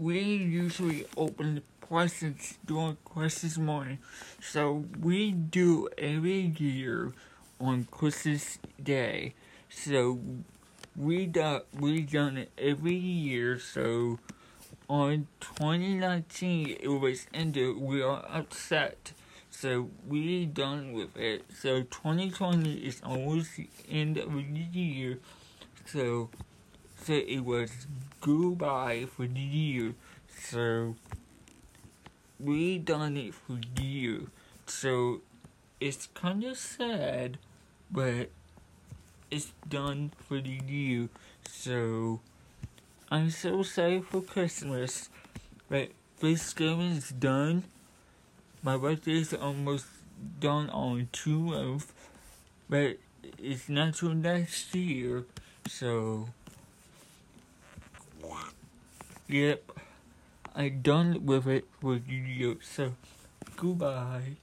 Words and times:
we 0.00 0.18
usually 0.22 1.04
open 1.14 1.56
the 1.56 1.62
presents 1.86 2.56
during 2.64 2.96
Christmas 3.04 3.58
morning, 3.58 3.98
so 4.40 4.86
we 4.98 5.30
do 5.30 5.90
every 5.98 6.54
year 6.58 7.12
on 7.60 7.86
Christmas 7.90 8.58
Day. 8.82 9.34
So 9.68 10.18
we 10.96 11.26
do, 11.26 11.60
we 11.78 12.00
done 12.00 12.38
it 12.38 12.50
every 12.56 12.94
year. 12.94 13.58
So 13.58 14.18
on 14.88 15.26
2019 15.40 16.78
it 16.80 16.88
was 16.88 17.26
ended. 17.34 17.76
We 17.76 18.00
are 18.00 18.24
upset. 18.26 19.12
So 19.50 19.90
we 20.08 20.46
done 20.46 20.94
with 20.94 21.14
it. 21.18 21.44
So 21.54 21.82
2020 21.82 22.72
is 22.72 23.02
almost 23.04 23.56
the 23.56 23.68
end 23.90 24.16
of 24.16 24.32
the 24.32 24.80
year. 24.80 25.18
So 25.84 26.30
so 27.10 27.16
it 27.16 27.44
was 27.44 27.88
goodbye 28.20 29.04
for 29.16 29.26
the 29.26 29.40
year. 29.40 29.94
So 30.42 30.94
we 32.38 32.78
done 32.78 33.16
it 33.16 33.34
for 33.34 33.58
the 33.74 33.82
year. 33.82 34.20
So 34.66 35.20
it's 35.80 36.06
kind 36.14 36.44
of 36.44 36.56
sad, 36.56 37.38
but 37.90 38.30
it's 39.28 39.50
done 39.68 40.12
for 40.28 40.40
the 40.40 40.60
year. 40.64 41.08
So 41.48 42.20
I'm 43.10 43.30
so 43.30 43.64
sorry 43.64 44.02
for 44.02 44.20
Christmas, 44.22 45.10
but 45.68 45.88
Thanksgiving 46.18 46.92
is 46.92 47.08
done. 47.08 47.64
My 48.62 48.76
birthday 48.76 49.18
is 49.18 49.34
almost 49.34 49.86
done 50.38 50.70
on 50.70 51.08
12th, 51.12 51.90
but 52.68 52.98
it's 53.36 53.68
not 53.68 53.96
till 53.96 54.14
next 54.14 54.72
year. 54.76 55.24
So, 55.66 56.28
yep, 59.32 59.72
I'm 60.54 60.82
done 60.82 61.24
with 61.24 61.46
it 61.46 61.68
the 62.06 62.12
year. 62.12 62.56
So, 62.62 62.94
goodbye. 63.56 64.36